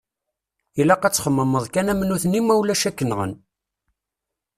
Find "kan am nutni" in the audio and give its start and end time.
1.73-2.41